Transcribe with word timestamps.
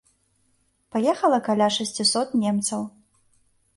Паехала 0.95 1.39
каля 1.49 1.67
шасцісот 1.77 2.29
немцаў. 2.45 2.81